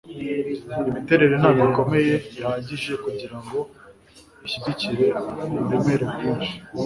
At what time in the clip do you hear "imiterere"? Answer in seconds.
0.89-1.33